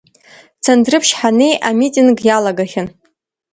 [0.63, 2.87] Цандрыԥшь ҳаннеи амитинг иалагахьан.